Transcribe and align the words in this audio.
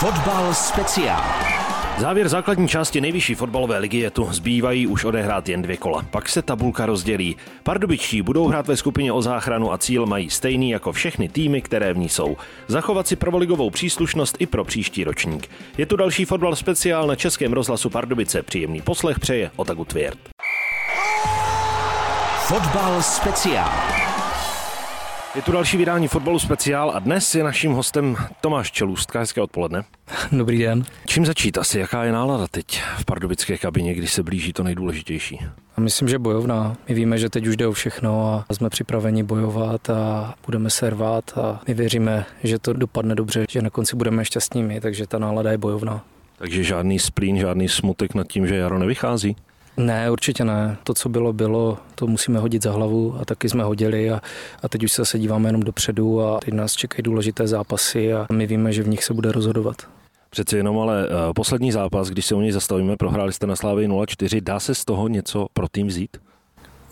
Fotbal 0.00 0.54
speciál. 0.54 1.22
Závěr 1.98 2.28
základní 2.28 2.68
části 2.68 3.00
nejvyšší 3.00 3.34
fotbalové 3.34 3.78
ligy 3.78 3.98
je 3.98 4.10
tu. 4.10 4.28
Zbývají 4.32 4.86
už 4.86 5.04
odehrát 5.04 5.48
jen 5.48 5.62
dvě 5.62 5.76
kola. 5.76 6.06
Pak 6.10 6.28
se 6.28 6.42
tabulka 6.42 6.86
rozdělí. 6.86 7.36
Pardubičtí 7.62 8.22
budou 8.22 8.48
hrát 8.48 8.66
ve 8.66 8.76
skupině 8.76 9.12
o 9.12 9.22
záchranu 9.22 9.72
a 9.72 9.78
cíl 9.78 10.06
mají 10.06 10.30
stejný 10.30 10.70
jako 10.70 10.92
všechny 10.92 11.28
týmy, 11.28 11.62
které 11.62 11.92
v 11.92 11.98
ní 11.98 12.08
jsou. 12.08 12.36
Zachovat 12.68 13.06
si 13.06 13.16
prvoligovou 13.16 13.70
příslušnost 13.70 14.36
i 14.38 14.46
pro 14.46 14.64
příští 14.64 15.04
ročník. 15.04 15.50
Je 15.78 15.86
tu 15.86 15.96
další 15.96 16.24
fotbal 16.24 16.56
speciál 16.56 17.06
na 17.06 17.16
Českém 17.16 17.52
rozhlasu 17.52 17.90
Pardubice. 17.90 18.42
Příjemný 18.42 18.82
poslech 18.82 19.18
přeje 19.18 19.50
Otaku 19.56 19.84
Tvěrt. 19.84 20.18
Fotbal 22.46 23.02
speciál. 23.02 24.09
Je 25.34 25.42
tu 25.42 25.52
další 25.52 25.76
vydání 25.76 26.08
fotbalu 26.08 26.38
speciál 26.38 26.90
a 26.94 26.98
dnes 26.98 27.34
je 27.34 27.44
naším 27.44 27.72
hostem 27.72 28.16
Tomáš 28.40 28.72
Čelůstka. 28.72 29.18
Hezké 29.18 29.40
odpoledne. 29.40 29.84
Dobrý 30.32 30.58
den. 30.58 30.84
Čím 31.06 31.26
začít 31.26 31.58
asi? 31.58 31.78
Jaká 31.78 32.04
je 32.04 32.12
nálada 32.12 32.46
teď 32.46 32.82
v 32.98 33.04
pardubické 33.04 33.58
kabině, 33.58 33.94
když 33.94 34.12
se 34.12 34.22
blíží 34.22 34.52
to 34.52 34.62
nejdůležitější? 34.62 35.40
A 35.76 35.80
myslím, 35.80 36.08
že 36.08 36.18
bojovná. 36.18 36.76
My 36.88 36.94
víme, 36.94 37.18
že 37.18 37.30
teď 37.30 37.46
už 37.46 37.56
jde 37.56 37.66
o 37.66 37.72
všechno 37.72 38.44
a 38.48 38.54
jsme 38.54 38.70
připraveni 38.70 39.22
bojovat 39.22 39.90
a 39.90 40.34
budeme 40.46 40.70
se 40.70 40.90
rvát 40.90 41.38
a 41.38 41.60
my 41.68 41.74
věříme, 41.74 42.26
že 42.44 42.58
to 42.58 42.72
dopadne 42.72 43.14
dobře, 43.14 43.44
že 43.50 43.62
na 43.62 43.70
konci 43.70 43.96
budeme 43.96 44.24
šťastní 44.24 44.62
my, 44.62 44.80
takže 44.80 45.06
ta 45.06 45.18
nálada 45.18 45.50
je 45.50 45.58
bojovná. 45.58 46.04
Takže 46.38 46.64
žádný 46.64 46.98
splín, 46.98 47.38
žádný 47.38 47.68
smutek 47.68 48.14
nad 48.14 48.26
tím, 48.26 48.46
že 48.46 48.56
jaro 48.56 48.78
nevychází? 48.78 49.36
Ne, 49.76 50.10
určitě 50.10 50.44
ne. 50.44 50.76
To, 50.84 50.94
co 50.94 51.08
bylo, 51.08 51.32
bylo, 51.32 51.78
to 51.94 52.06
musíme 52.06 52.38
hodit 52.38 52.62
za 52.62 52.72
hlavu 52.72 53.16
a 53.20 53.24
taky 53.24 53.48
jsme 53.48 53.64
hodili 53.64 54.10
a, 54.10 54.20
a 54.62 54.68
teď 54.68 54.84
už 54.84 54.92
se 54.92 55.02
zase 55.02 55.18
díváme 55.18 55.48
jenom 55.48 55.62
dopředu 55.62 56.22
a 56.22 56.40
teď 56.40 56.54
nás 56.54 56.72
čekají 56.72 57.02
důležité 57.02 57.46
zápasy 57.46 58.12
a 58.12 58.26
my 58.32 58.46
víme, 58.46 58.72
že 58.72 58.82
v 58.82 58.88
nich 58.88 59.04
se 59.04 59.14
bude 59.14 59.32
rozhodovat. 59.32 59.76
Přeci 60.30 60.56
jenom 60.56 60.78
ale 60.78 61.08
uh, 61.08 61.14
poslední 61.34 61.72
zápas, 61.72 62.08
když 62.08 62.26
se 62.26 62.34
u 62.34 62.40
něj 62.40 62.52
zastavíme, 62.52 62.96
prohráli 62.96 63.32
jste 63.32 63.46
na 63.46 63.56
Slávě 63.56 63.88
0-4, 63.88 64.40
dá 64.40 64.60
se 64.60 64.74
z 64.74 64.84
toho 64.84 65.08
něco 65.08 65.46
pro 65.52 65.68
tým 65.68 65.86
vzít? 65.86 66.16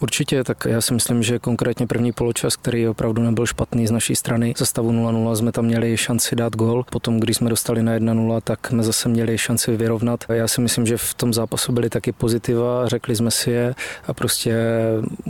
Určitě, 0.01 0.45
tak 0.45 0.65
já 0.65 0.81
si 0.81 0.95
myslím, 0.95 1.23
že 1.23 1.39
konkrétně 1.39 1.87
první 1.87 2.13
poločas, 2.13 2.57
který 2.57 2.89
opravdu 2.89 3.23
nebyl 3.23 3.47
špatný 3.47 3.87
z 3.87 3.91
naší 3.91 4.17
strany, 4.17 4.55
za 4.59 4.67
stavu 4.67 4.93
0-0 4.93 5.35
jsme 5.35 5.53
tam 5.53 5.65
měli 5.65 5.97
šanci 5.97 6.37
dát 6.37 6.57
gol. 6.57 6.85
Potom, 6.91 7.21
když 7.21 7.37
jsme 7.37 7.51
dostali 7.51 7.83
na 7.83 7.99
1-0, 7.99 8.41
tak 8.45 8.67
jsme 8.67 8.83
zase 8.83 9.09
měli 9.09 9.39
šanci 9.39 9.77
vyrovnat. 9.77 10.25
Já 10.29 10.49
si 10.49 10.61
myslím, 10.61 10.87
že 10.87 10.97
v 10.97 11.15
tom 11.15 11.35
zápasu 11.35 11.73
byly 11.73 11.91
taky 11.91 12.13
pozitiva, 12.13 12.89
řekli 12.89 13.17
jsme 13.17 13.31
si 13.31 13.51
je 13.51 13.75
a 14.07 14.15
prostě 14.15 14.57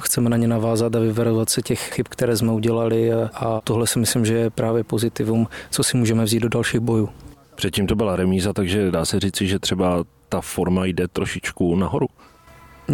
chceme 0.01 0.31
na 0.31 0.37
ně 0.37 0.49
navázat 0.49 0.97
a 0.97 0.99
vyvarovat 0.99 1.51
se 1.51 1.63
těch 1.63 1.81
chyb, 1.81 2.07
které 2.09 2.37
jsme 2.37 2.53
udělali 2.53 3.13
a 3.13 3.61
tohle 3.65 3.87
si 3.87 3.99
myslím, 3.99 4.25
že 4.25 4.35
je 4.35 4.51
právě 4.51 4.85
pozitivum, 4.85 5.47
co 5.71 5.83
si 5.83 5.97
můžeme 5.97 6.25
vzít 6.25 6.41
do 6.41 6.49
dalších 6.49 6.81
bojů. 6.81 7.09
Předtím 7.55 7.87
to 7.87 7.97
byla 7.97 8.17
remíza, 8.17 8.53
takže 8.53 8.91
dá 8.91 9.05
se 9.05 9.21
říci, 9.21 9.47
že 9.47 9.59
třeba 9.59 10.05
ta 10.29 10.41
forma 10.41 10.87
jde 10.87 11.09
trošičku 11.09 11.77
nahoru. 11.77 12.07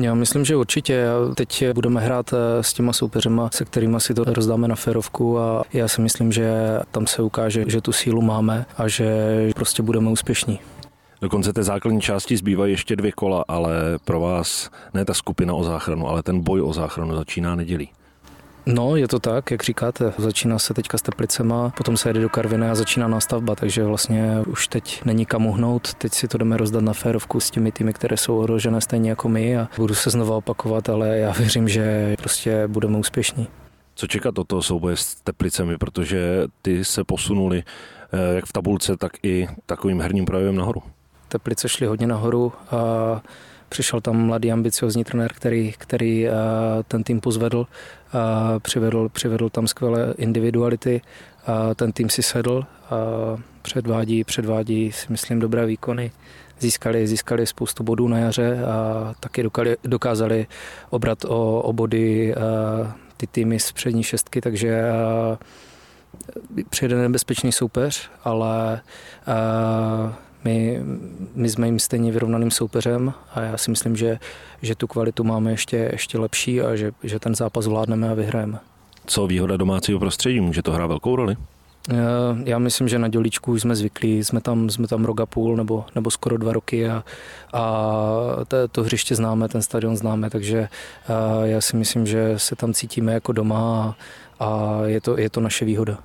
Já 0.00 0.14
myslím, 0.14 0.44
že 0.44 0.56
určitě. 0.56 1.04
Teď 1.34 1.64
budeme 1.74 2.00
hrát 2.00 2.32
eh, 2.32 2.62
s 2.62 2.72
těma 2.72 2.92
soupeřema, 2.92 3.50
se 3.52 3.64
kterými 3.64 4.00
si 4.00 4.14
to 4.14 4.24
rozdáme 4.24 4.68
na 4.68 4.74
férovku 4.74 5.38
a 5.38 5.64
já 5.72 5.88
si 5.88 6.00
myslím, 6.00 6.32
že 6.32 6.52
tam 6.90 7.06
se 7.06 7.22
ukáže, 7.22 7.64
že 7.66 7.80
tu 7.80 7.92
sílu 7.92 8.22
máme 8.22 8.66
a 8.76 8.88
že 8.88 9.06
prostě 9.54 9.82
budeme 9.82 10.10
úspěšní. 10.10 10.60
Do 11.20 11.28
konce 11.28 11.52
té 11.52 11.62
základní 11.62 12.00
části 12.00 12.36
zbývají 12.36 12.72
ještě 12.72 12.96
dvě 12.96 13.12
kola, 13.12 13.44
ale 13.48 13.74
pro 14.04 14.20
vás 14.20 14.70
ne 14.94 15.04
ta 15.04 15.14
skupina 15.14 15.54
o 15.54 15.64
záchranu, 15.64 16.08
ale 16.08 16.22
ten 16.22 16.40
boj 16.40 16.62
o 16.62 16.72
záchranu 16.72 17.16
začíná 17.16 17.54
nedělí. 17.54 17.90
No, 18.66 18.96
je 18.96 19.08
to 19.08 19.18
tak, 19.18 19.50
jak 19.50 19.62
říkáte. 19.62 20.12
Začíná 20.18 20.58
se 20.58 20.74
teďka 20.74 20.98
s 20.98 21.02
Teplicema, 21.02 21.70
potom 21.76 21.96
se 21.96 22.08
jede 22.08 22.20
do 22.20 22.28
Karviny 22.28 22.68
a 22.68 22.74
začíná 22.74 23.08
nástavba, 23.08 23.54
takže 23.54 23.84
vlastně 23.84 24.42
už 24.46 24.68
teď 24.68 25.04
není 25.04 25.26
kam 25.26 25.46
uhnout. 25.46 25.94
Teď 25.94 26.12
si 26.12 26.28
to 26.28 26.38
jdeme 26.38 26.56
rozdat 26.56 26.84
na 26.84 26.92
férovku 26.92 27.40
s 27.40 27.50
těmi 27.50 27.72
týmy, 27.72 27.92
které 27.92 28.16
jsou 28.16 28.38
ohrožené 28.38 28.80
stejně 28.80 29.10
jako 29.10 29.28
my 29.28 29.58
a 29.58 29.68
budu 29.76 29.94
se 29.94 30.10
znova 30.10 30.36
opakovat, 30.36 30.88
ale 30.88 31.18
já 31.18 31.32
věřím, 31.32 31.68
že 31.68 32.14
prostě 32.18 32.68
budeme 32.68 32.98
úspěšní. 32.98 33.48
Co 33.94 34.06
čekat 34.06 34.38
od 34.38 34.48
toho 34.48 34.62
souboje 34.62 34.96
s 34.96 35.14
Teplicemi, 35.14 35.78
protože 35.78 36.44
ty 36.62 36.84
se 36.84 37.04
posunuli 37.04 37.62
eh, 38.12 38.34
jak 38.34 38.44
v 38.44 38.52
tabulce, 38.52 38.96
tak 38.96 39.12
i 39.22 39.48
takovým 39.66 40.00
herním 40.00 40.24
projevem 40.24 40.56
nahoru. 40.56 40.82
Teplice 41.28 41.68
šly 41.68 41.86
hodně 41.86 42.06
nahoru 42.06 42.52
a 42.70 43.22
Přišel 43.74 44.00
tam 44.00 44.26
mladý 44.26 44.52
ambiciozní 44.52 45.04
trenér, 45.04 45.32
který, 45.32 45.72
který 45.78 46.28
eh, 46.28 46.32
ten 46.88 47.02
tým 47.02 47.20
pozvedl, 47.20 47.66
přivedl, 48.62 49.08
přivedl 49.08 49.48
tam 49.48 49.66
skvělé 49.66 50.14
individuality, 50.18 51.00
ten 51.76 51.92
tým 51.92 52.10
si 52.10 52.22
sedl, 52.22 52.64
předvádí, 53.62 54.24
předvádí 54.24 54.92
si 54.92 55.06
myslím 55.10 55.40
dobré 55.40 55.66
výkony, 55.66 56.12
získali, 56.58 57.06
získali 57.06 57.46
spoustu 57.46 57.82
bodů 57.82 58.08
na 58.08 58.18
jaře 58.18 58.64
a 58.64 59.14
taky 59.20 59.42
dokali, 59.42 59.76
dokázali 59.84 60.46
obrat 60.90 61.24
o, 61.24 61.60
o 61.62 61.72
body 61.72 62.34
eh, 62.34 62.36
ty 63.16 63.26
týmy 63.26 63.60
z 63.60 63.72
přední 63.72 64.02
šestky, 64.02 64.40
takže 64.40 64.68
eh, 64.68 66.64
přijede 66.70 66.96
nebezpečný 66.96 67.52
soupeř, 67.52 68.10
ale 68.24 68.80
my, 70.44 70.80
my 71.34 71.48
jsme 71.48 71.66
jim 71.66 71.78
stejně 71.78 72.12
vyrovnaným 72.12 72.50
soupeřem 72.50 73.12
a 73.34 73.40
já 73.40 73.58
si 73.58 73.70
myslím, 73.70 73.96
že, 73.96 74.18
že 74.62 74.74
tu 74.74 74.86
kvalitu 74.86 75.24
máme 75.24 75.50
ještě, 75.50 75.88
ještě 75.92 76.18
lepší 76.18 76.60
a 76.60 76.76
že, 76.76 76.92
že 77.02 77.18
ten 77.18 77.34
zápas 77.34 77.64
zvládneme 77.64 78.10
a 78.10 78.14
vyhrajeme. 78.14 78.58
Co 79.06 79.26
výhoda 79.26 79.56
domácího 79.56 79.98
prostředí? 79.98 80.40
Může 80.40 80.62
to 80.62 80.72
hrát 80.72 80.86
velkou 80.86 81.16
roli? 81.16 81.36
Já 82.44 82.58
myslím, 82.58 82.88
že 82.88 82.98
na 82.98 83.08
Dělíčku 83.08 83.52
už 83.52 83.60
jsme 83.60 83.76
zvyklí, 83.76 84.24
jsme 84.24 84.40
tam, 84.40 84.70
jsme 84.70 84.88
tam 84.88 85.04
rok 85.04 85.20
a 85.20 85.26
půl 85.26 85.56
nebo, 85.56 85.84
nebo 85.94 86.10
skoro 86.10 86.38
dva 86.38 86.52
roky 86.52 86.88
a, 86.88 87.04
a 87.52 87.64
to, 88.48 88.68
to 88.68 88.82
hřiště 88.82 89.14
známe, 89.14 89.48
ten 89.48 89.62
stadion 89.62 89.96
známe, 89.96 90.30
takže 90.30 90.68
já 91.44 91.60
si 91.60 91.76
myslím, 91.76 92.06
že 92.06 92.34
se 92.36 92.56
tam 92.56 92.74
cítíme 92.74 93.12
jako 93.12 93.32
doma 93.32 93.96
a, 94.40 94.44
a 94.44 94.80
je, 94.84 95.00
to, 95.00 95.18
je 95.18 95.30
to 95.30 95.40
naše 95.40 95.64
výhoda. 95.64 95.98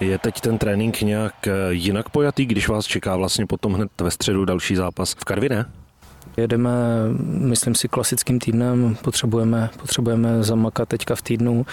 Je 0.00 0.18
teď 0.18 0.40
ten 0.40 0.58
trénink 0.58 1.00
nějak 1.00 1.46
eh, 1.46 1.52
jinak 1.70 2.08
pojatý, 2.08 2.46
když 2.46 2.68
vás 2.68 2.86
čeká 2.86 3.16
vlastně 3.16 3.46
potom 3.46 3.72
hned 3.72 4.00
ve 4.00 4.10
středu 4.10 4.44
další 4.44 4.76
zápas 4.76 5.14
v 5.14 5.24
Karviné? 5.24 5.66
Jedeme, 6.36 6.70
myslím 7.26 7.74
si, 7.74 7.88
klasickým 7.88 8.38
týdnem. 8.38 8.96
Potřebujeme, 9.02 9.70
potřebujeme 9.80 10.42
zamakat 10.42 10.88
teďka 10.88 11.14
v 11.14 11.22
týdnu, 11.22 11.66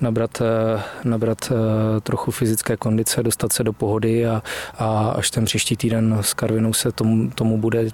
nabrat, 0.00 0.40
eh, 0.40 0.82
nabrat 1.04 1.52
eh, 1.52 2.00
trochu 2.00 2.30
fyzické 2.30 2.76
kondice, 2.76 3.22
dostat 3.22 3.52
se 3.52 3.64
do 3.64 3.72
pohody 3.72 4.26
a, 4.26 4.42
a 4.78 5.08
až 5.08 5.30
ten 5.30 5.44
příští 5.44 5.76
týden 5.76 6.18
s 6.20 6.34
Karvinou 6.34 6.72
se 6.72 6.92
tomu, 6.92 7.30
tomu 7.30 7.58
bude 7.58 7.88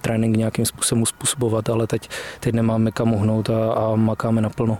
trénink 0.00 0.36
nějakým 0.36 0.66
způsobem 0.66 1.06
způsobovat, 1.06 1.70
ale 1.70 1.86
teď, 1.86 2.08
teď 2.40 2.54
nemáme 2.54 2.90
kam 2.90 3.14
uhnout 3.14 3.50
a, 3.50 3.72
a 3.72 3.96
makáme 3.96 4.40
naplno. 4.40 4.78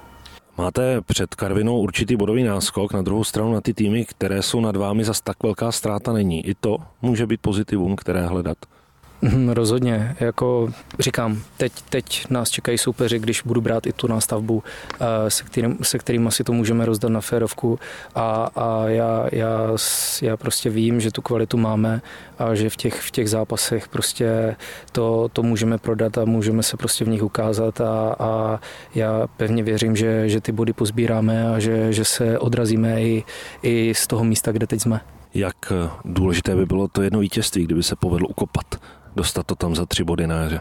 Máte 0.62 1.00
před 1.00 1.34
Karvinou 1.34 1.80
určitý 1.80 2.16
bodový 2.16 2.42
náskok, 2.42 2.92
na 2.92 3.02
druhou 3.02 3.24
stranu 3.24 3.52
na 3.52 3.60
ty 3.60 3.74
týmy, 3.74 4.04
které 4.04 4.42
jsou 4.42 4.60
nad 4.60 4.76
vámi, 4.76 5.04
zas 5.04 5.20
tak 5.20 5.42
velká 5.42 5.72
ztráta 5.72 6.12
není. 6.12 6.46
I 6.46 6.54
to 6.54 6.78
může 7.02 7.26
být 7.26 7.40
pozitivum, 7.40 7.96
které 7.96 8.26
hledat. 8.26 8.58
Mhm, 9.24 9.48
rozhodně, 9.48 10.16
jako 10.20 10.68
říkám, 10.98 11.42
teď, 11.56 11.72
teď 11.88 12.26
nás 12.30 12.50
čekají 12.50 12.78
soupeři, 12.78 13.18
když 13.18 13.42
budu 13.42 13.60
brát 13.60 13.86
i 13.86 13.92
tu 13.92 14.06
nástavbu, 14.06 14.62
eh, 15.00 15.30
se, 15.30 15.44
kterým, 15.44 15.78
se 15.82 15.98
kterým 15.98 16.26
asi 16.26 16.44
to 16.44 16.52
můžeme 16.52 16.84
rozdat 16.84 17.08
na 17.08 17.20
férovku. 17.20 17.78
A, 18.14 18.50
a 18.56 18.88
já, 18.88 19.26
já, 19.32 19.58
já 20.22 20.36
prostě 20.36 20.70
vím, 20.70 21.00
že 21.00 21.10
tu 21.10 21.22
kvalitu 21.22 21.56
máme 21.56 22.02
a 22.38 22.54
že 22.54 22.70
v 22.70 22.76
těch, 22.76 23.00
v 23.00 23.10
těch 23.10 23.30
zápasech 23.30 23.88
prostě 23.88 24.56
to, 24.92 25.28
to 25.32 25.42
můžeme 25.42 25.78
prodat 25.78 26.18
a 26.18 26.24
můžeme 26.24 26.62
se 26.62 26.76
prostě 26.76 27.04
v 27.04 27.08
nich 27.08 27.22
ukázat. 27.22 27.80
A, 27.80 28.16
a 28.18 28.60
já 28.94 29.26
pevně 29.36 29.62
věřím, 29.62 29.96
že, 29.96 30.28
že 30.28 30.40
ty 30.40 30.52
body 30.52 30.72
pozbíráme 30.72 31.54
a 31.54 31.58
že, 31.58 31.92
že 31.92 32.04
se 32.04 32.38
odrazíme 32.38 33.02
i, 33.02 33.24
i 33.62 33.94
z 33.94 34.06
toho 34.06 34.24
místa, 34.24 34.52
kde 34.52 34.66
teď 34.66 34.80
jsme. 34.80 35.00
Jak 35.34 35.72
důležité 36.04 36.56
by 36.56 36.66
bylo 36.66 36.88
to 36.88 37.02
jedno 37.02 37.20
vítězství, 37.20 37.64
kdyby 37.64 37.82
se 37.82 37.96
povedlo 37.96 38.28
ukopat 38.28 38.66
dostat 39.16 39.46
to 39.46 39.54
tam 39.54 39.74
za 39.74 39.86
tři 39.86 40.04
body 40.04 40.26
na 40.26 40.42
jaře? 40.42 40.60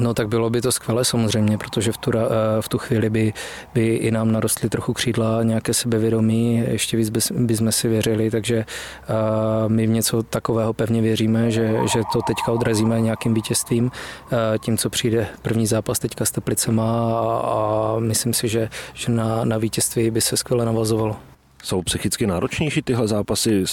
No 0.00 0.14
tak 0.14 0.28
bylo 0.28 0.50
by 0.50 0.60
to 0.60 0.72
skvělé 0.72 1.04
samozřejmě, 1.04 1.58
protože 1.58 1.92
v 1.92 1.98
tu, 1.98 2.10
eh, 2.14 2.22
v 2.60 2.68
tu 2.68 2.78
chvíli 2.78 3.10
by, 3.10 3.32
by 3.74 3.94
i 3.94 4.10
nám 4.10 4.32
narostly 4.32 4.68
trochu 4.68 4.92
křídla, 4.92 5.42
nějaké 5.42 5.74
sebevědomí, 5.74 6.64
ještě 6.68 6.96
víc 6.96 7.08
by, 7.08 7.20
by 7.32 7.56
jsme 7.56 7.72
si 7.72 7.88
věřili, 7.88 8.30
takže 8.30 8.64
uh, 9.08 9.72
my 9.72 9.86
v 9.86 9.90
něco 9.90 10.22
takového 10.22 10.72
pevně 10.72 11.02
věříme, 11.02 11.50
že, 11.50 11.74
že 11.92 12.00
to 12.12 12.22
teďka 12.22 12.52
odrazíme 12.52 13.00
nějakým 13.00 13.34
vítězstvím, 13.34 13.84
uh, 13.84 13.90
tím, 14.58 14.78
co 14.78 14.90
přijde 14.90 15.26
první 15.42 15.66
zápas 15.66 15.98
teďka 15.98 16.24
s 16.24 16.30
Teplicema 16.30 16.84
a, 16.84 17.42
a 17.44 17.96
myslím 17.98 18.34
si, 18.34 18.48
že, 18.48 18.68
že 18.94 19.12
na, 19.12 19.44
na 19.44 19.58
vítězství 19.58 20.10
by 20.10 20.20
se 20.20 20.36
skvěle 20.36 20.64
navazovalo. 20.64 21.16
Jsou 21.62 21.82
psychicky 21.82 22.26
náročnější 22.26 22.82
tyhle 22.82 23.08
zápasy 23.08 23.64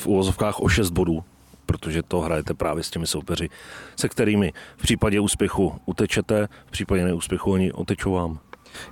v 0.00 0.06
úvozovkách 0.06 0.60
o 0.60 0.68
6 0.68 0.90
bodů? 0.90 1.24
Protože 1.68 2.02
to 2.02 2.20
hrajete 2.20 2.54
právě 2.54 2.82
s 2.82 2.90
těmi 2.90 3.06
soupeři, 3.06 3.48
se 3.96 4.08
kterými 4.08 4.52
v 4.76 4.82
případě 4.82 5.20
úspěchu 5.20 5.80
utečete, 5.86 6.48
v 6.66 6.70
případě 6.70 7.04
neúspěchu 7.04 7.52
oni 7.52 7.72
otečou 7.72 8.12
vám. 8.12 8.38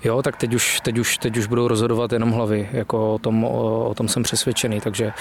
Jo, 0.05 0.23
tak 0.23 0.37
teď 0.37 0.55
už, 0.55 0.81
teď 0.81 0.99
už, 0.99 1.19
teď 1.19 1.37
už 1.37 1.47
budou 1.47 1.69
rozhodovat 1.69 2.13
jenom 2.13 2.31
hlavy, 2.31 2.69
jako 2.73 3.15
o 3.15 3.19
tom, 3.19 3.45
o, 3.45 3.89
o 3.89 3.95
tom 3.95 4.09
jsem 4.09 4.23
přesvědčený, 4.23 4.81
takže 4.81 5.07
uh, 5.07 5.13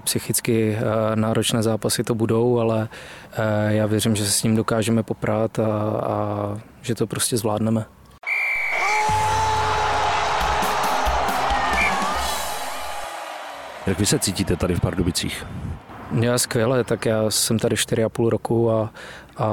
psychicky 0.00 0.76
uh, 0.76 1.16
náročné 1.16 1.62
zápasy 1.62 2.04
to 2.04 2.14
budou, 2.14 2.58
ale 2.58 2.78
uh, 2.78 3.44
já 3.68 3.86
věřím, 3.86 4.16
že 4.16 4.24
se 4.24 4.32
s 4.32 4.42
ním 4.42 4.56
dokážeme 4.56 5.02
poprát 5.02 5.58
a, 5.58 5.66
a 6.02 6.58
že 6.82 6.94
to 6.94 7.06
prostě 7.06 7.36
zvládneme. 7.36 7.84
Jak 13.86 13.98
vy 13.98 14.06
se 14.06 14.18
cítíte 14.18 14.56
tady 14.56 14.74
v 14.74 14.80
Pardubicích? 14.80 15.46
Já 16.12 16.38
skvěle, 16.38 16.84
tak 16.84 17.06
já 17.06 17.30
jsem 17.30 17.58
tady 17.58 17.76
4,5 17.76 18.28
roku 18.28 18.70
a, 18.70 18.92
a 19.36 19.48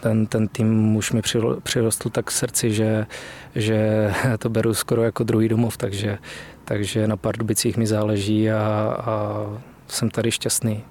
ten, 0.00 0.26
ten 0.26 0.48
tým 0.48 0.96
už 0.96 1.12
mi 1.12 1.22
přirostl 1.62 2.10
tak 2.10 2.26
k 2.26 2.30
srdci, 2.30 2.72
že, 2.72 3.06
že 3.54 4.10
to 4.38 4.48
beru 4.48 4.74
skoro 4.74 5.02
jako 5.02 5.24
druhý 5.24 5.48
domov, 5.48 5.76
takže, 5.76 6.18
takže 6.64 7.08
na 7.08 7.16
Pardubicích 7.16 7.76
mi 7.76 7.86
záleží 7.86 8.50
a, 8.50 8.58
a 9.00 9.46
jsem 9.88 10.10
tady 10.10 10.30
šťastný. 10.30 10.84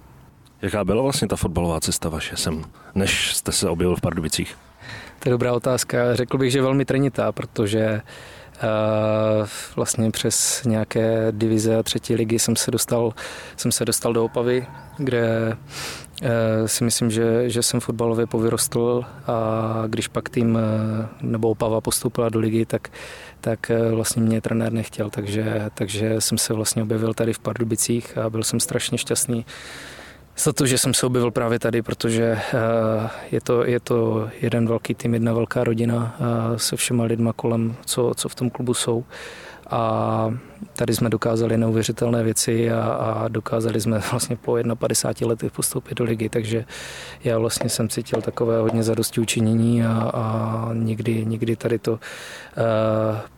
Jaká 0.61 0.83
byla 0.83 1.01
vlastně 1.01 1.27
ta 1.27 1.35
fotbalová 1.35 1.79
cesta 1.79 2.09
vaše 2.09 2.37
sem, 2.37 2.63
než 2.95 3.35
jste 3.35 3.51
se 3.51 3.69
objevil 3.69 3.95
v 3.95 4.01
Pardubicích? 4.01 4.57
To 5.19 5.29
je 5.29 5.31
dobrá 5.31 5.53
otázka. 5.53 6.15
Řekl 6.15 6.37
bych, 6.37 6.51
že 6.51 6.61
velmi 6.61 6.85
trnitá, 6.85 7.31
protože 7.31 7.93
uh, 7.93 8.01
vlastně 9.75 10.11
přes 10.11 10.63
nějaké 10.63 11.27
divize 11.31 11.77
a 11.77 11.83
třetí 11.83 12.15
ligy 12.15 12.39
jsem 12.39 12.55
se 12.55 12.71
dostal, 12.71 13.13
jsem 13.57 13.71
se 13.71 13.85
dostal 13.85 14.13
do 14.13 14.25
Opavy, 14.25 14.67
kde 14.97 15.57
Eh, 16.21 16.67
si 16.67 16.83
myslím, 16.83 17.11
že, 17.11 17.49
že 17.49 17.63
jsem 17.63 17.79
fotbalově 17.79 18.25
povyrostl. 18.25 19.03
A 19.27 19.83
když 19.87 20.07
pak 20.07 20.29
tým 20.29 20.57
eh, 20.57 21.07
nebo 21.21 21.49
Opava 21.49 21.81
postoupila 21.81 22.29
do 22.29 22.39
ligy, 22.39 22.65
tak, 22.65 22.89
tak 23.41 23.71
eh, 23.71 23.91
vlastně 23.91 24.21
mě 24.21 24.41
trenér 24.41 24.73
nechtěl, 24.73 25.09
takže, 25.09 25.69
takže 25.73 26.21
jsem 26.21 26.37
se 26.37 26.53
vlastně 26.53 26.83
objevil 26.83 27.13
tady 27.13 27.33
v 27.33 27.39
Pardubicích 27.39 28.17
a 28.17 28.29
byl 28.29 28.43
jsem 28.43 28.59
strašně 28.59 28.97
šťastný 28.97 29.45
za 30.37 30.53
to, 30.53 30.65
že 30.65 30.77
jsem 30.77 30.93
se 30.93 31.05
objevil 31.05 31.31
právě 31.31 31.59
tady, 31.59 31.81
protože 31.81 32.39
je 33.31 33.41
to, 33.41 33.65
je 33.65 33.79
to 33.79 34.29
jeden 34.41 34.67
velký 34.67 34.95
tým, 34.95 35.13
jedna 35.13 35.33
velká 35.33 35.63
rodina 35.63 36.15
se 36.57 36.75
všema 36.75 37.03
lidma 37.03 37.33
kolem, 37.33 37.75
co, 37.85 38.11
co 38.15 38.29
v 38.29 38.35
tom 38.35 38.49
klubu 38.49 38.73
jsou. 38.73 39.03
A 39.69 40.33
tady 40.75 40.95
jsme 40.95 41.09
dokázali 41.09 41.57
neuvěřitelné 41.57 42.23
věci 42.23 42.71
a, 42.71 42.81
a 42.81 43.27
dokázali 43.27 43.81
jsme 43.81 43.99
vlastně 44.11 44.35
po 44.35 44.57
51 44.75 45.27
letech 45.27 45.51
postoupit 45.51 45.97
do 45.97 46.03
ligy, 46.03 46.29
takže 46.29 46.65
já 47.23 47.39
vlastně 47.39 47.69
jsem 47.69 47.89
cítil 47.89 48.21
takové 48.21 48.59
hodně 48.59 48.83
zadosti 48.83 49.21
učinění 49.21 49.83
a, 49.83 50.11
a 50.13 50.69
nikdy, 50.73 51.25
nikdy 51.25 51.55
tady 51.55 51.79
to 51.79 51.91
uh, 51.91 51.99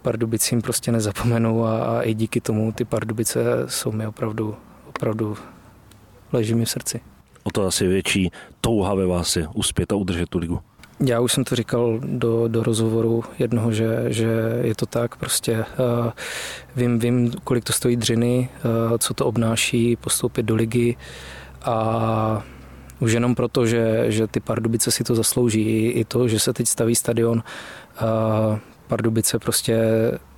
Pardubicím 0.02 0.62
prostě 0.62 0.92
nezapomenu 0.92 1.66
a, 1.66 1.84
a 1.84 2.02
i 2.02 2.14
díky 2.14 2.42
tomu 2.42 2.72
ty 2.72 2.86
Pardubice 2.86 3.40
jsou 3.68 3.92
mi 3.92 4.08
opravdu, 4.08 4.56
opravdu 4.88 5.38
leží 6.34 6.54
mi 6.54 6.66
v 6.66 6.70
srdci. 6.70 7.02
O 7.44 7.52
to 7.52 7.68
asi 7.68 7.88
větší 7.88 8.32
touha 8.62 8.94
ve 8.94 9.06
vás 9.06 9.36
je 9.36 9.48
uspět 9.54 9.92
a 9.92 9.96
udržet 9.96 10.30
tu 10.30 10.38
ligu. 10.38 10.60
Já 11.06 11.20
už 11.20 11.34
jsem 11.34 11.44
to 11.44 11.56
říkal 11.56 12.00
do, 12.04 12.48
do 12.48 12.64
rozhovoru 12.64 13.24
jednoho, 13.40 13.72
že, 13.72 14.06
že 14.08 14.60
je 14.62 14.76
to 14.76 14.86
tak, 14.86 15.16
prostě 15.16 15.58
uh, 15.58 15.66
vím, 16.76 17.00
vím, 17.00 17.32
kolik 17.44 17.64
to 17.64 17.74
stojí 17.74 17.96
dřiny, 17.96 18.50
uh, 18.90 18.98
co 18.98 19.14
to 19.14 19.26
obnáší 19.26 19.96
postoupit 19.96 20.44
do 20.44 20.56
ligy 20.56 20.96
a 21.62 22.44
už 23.00 23.12
jenom 23.12 23.36
proto, 23.36 23.66
že, 23.66 24.06
že 24.08 24.28
ty 24.28 24.40
Pardubice 24.40 24.92
si 24.92 25.04
to 25.04 25.16
zaslouží, 25.16 25.62
i, 25.62 25.90
i 25.90 26.06
to, 26.06 26.28
že 26.28 26.40
se 26.40 26.54
teď 26.54 26.68
staví 26.68 26.96
stadion, 26.96 27.44
uh, 28.02 28.60
Pardubice 28.88 29.40
prostě 29.40 29.78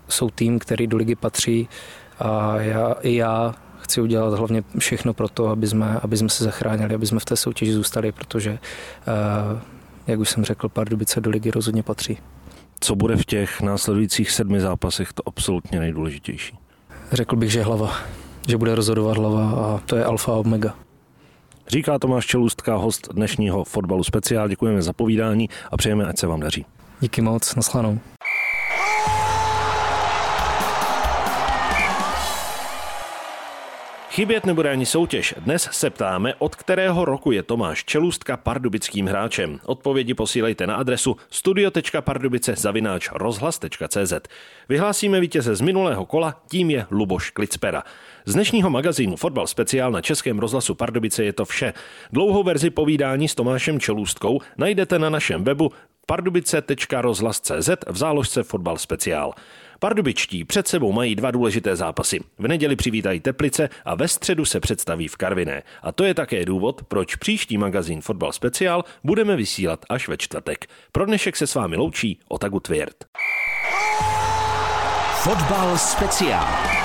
jsou 0.09 0.29
tým, 0.29 0.59
který 0.59 0.87
do 0.87 0.97
ligy 0.97 1.15
patří 1.15 1.69
a 2.19 2.57
já, 2.57 2.95
i 3.01 3.15
já 3.15 3.55
chci 3.91 4.01
udělat 4.01 4.33
hlavně 4.33 4.63
všechno 4.77 5.13
pro 5.13 5.29
to, 5.29 5.47
aby 5.47 5.67
jsme, 5.67 5.99
aby 6.01 6.17
jsme 6.17 6.29
se 6.29 6.43
zachránili, 6.43 6.95
aby 6.95 7.07
jsme 7.07 7.19
v 7.19 7.25
té 7.25 7.35
soutěži 7.35 7.73
zůstali, 7.73 8.11
protože 8.11 8.51
uh, 8.51 9.59
jak 10.07 10.19
už 10.19 10.29
jsem 10.29 10.43
řekl, 10.43 10.69
Pardubice 10.69 11.21
do 11.21 11.29
ligy 11.29 11.51
rozhodně 11.51 11.83
patří. 11.83 12.17
Co 12.79 12.95
bude 12.95 13.17
v 13.17 13.25
těch 13.25 13.61
následujících 13.61 14.31
sedmi 14.31 14.59
zápasech 14.61 15.13
to 15.13 15.27
absolutně 15.27 15.79
nejdůležitější? 15.79 16.57
Řekl 17.11 17.35
bych, 17.35 17.51
že 17.51 17.63
hlava. 17.63 17.93
Že 18.47 18.57
bude 18.57 18.75
rozhodovat 18.75 19.17
hlava 19.17 19.49
a 19.49 19.79
to 19.85 19.95
je 19.95 20.05
alfa 20.05 20.31
a 20.31 20.35
omega. 20.35 20.75
Říká 21.67 21.99
Tomáš 21.99 22.25
Čelůstka, 22.25 22.75
host 22.75 23.09
dnešního 23.13 23.63
fotbalu 23.63 24.03
speciál. 24.03 24.47
Děkujeme 24.47 24.81
za 24.81 24.94
povídání 24.94 25.49
a 25.71 25.77
přejeme, 25.77 26.05
ať 26.05 26.17
se 26.17 26.27
vám 26.27 26.39
daří. 26.39 26.65
Díky 26.99 27.21
moc, 27.21 27.55
naschledanou. 27.55 27.99
Chybět 34.11 34.45
nebude 34.45 34.69
ani 34.69 34.85
soutěž. 34.85 35.35
Dnes 35.37 35.69
se 35.71 35.89
ptáme, 35.89 36.33
od 36.39 36.55
kterého 36.55 37.05
roku 37.05 37.31
je 37.31 37.43
Tomáš 37.43 37.83
Čelůstka 37.85 38.37
pardubickým 38.37 39.07
hráčem. 39.07 39.59
Odpovědi 39.65 40.13
posílejte 40.13 40.67
na 40.67 40.75
adresu 40.75 41.15
studio.pardubice 41.29 42.55
zavináč 42.57 43.09
rozhlas.cz. 43.13 44.13
Vyhlásíme 44.69 45.19
vítěze 45.19 45.55
z 45.55 45.61
minulého 45.61 46.05
kola, 46.05 46.41
tím 46.49 46.69
je 46.69 46.85
Luboš 46.91 47.29
Klicpera. 47.29 47.83
Z 48.25 48.33
dnešního 48.33 48.69
magazínu 48.69 49.15
Fotbal 49.15 49.47
speciál 49.47 49.91
na 49.91 50.01
Českém 50.01 50.39
rozhlasu 50.39 50.75
Pardubice 50.75 51.23
je 51.23 51.33
to 51.33 51.45
vše. 51.45 51.73
Dlouhou 52.11 52.43
verzi 52.43 52.69
povídání 52.69 53.27
s 53.27 53.35
Tomášem 53.35 53.79
Čelůstkou 53.79 54.39
najdete 54.57 54.99
na 54.99 55.09
našem 55.09 55.43
webu 55.43 55.71
pardubice.rozhlas.cz 56.05 57.69
v 57.87 57.97
záložce 57.97 58.43
Fotbal 58.43 58.77
speciál. 58.77 59.33
Pardubičtí 59.83 60.44
před 60.44 60.68
sebou 60.68 60.92
mají 60.92 61.16
dva 61.16 61.31
důležité 61.31 61.75
zápasy. 61.75 62.19
V 62.39 62.48
neděli 62.48 62.75
přivítají 62.75 63.19
Teplice 63.19 63.69
a 63.86 63.95
ve 63.95 64.07
středu 64.07 64.45
se 64.45 64.60
představí 64.60 65.07
v 65.07 65.18
Karviné. 65.18 65.63
A 65.83 65.92
to 65.92 66.04
je 66.04 66.13
také 66.13 66.45
důvod, 66.45 66.81
proč 66.88 67.16
příští 67.16 67.57
magazín 67.57 68.01
Fotbal 68.01 68.31
Speciál 68.31 68.83
budeme 69.04 69.36
vysílat 69.36 69.86
až 69.89 70.07
ve 70.07 70.18
čtvrtek. 70.18 70.66
Pro 70.92 71.06
dnešek 71.06 71.38
se 71.38 71.48
s 71.48 71.56
vámi 71.56 71.75
loučí 71.75 72.19
Otagu 72.28 72.60
Tvěrt. 72.60 72.95
Fotbal 75.24 75.78
Speciál. 75.78 76.81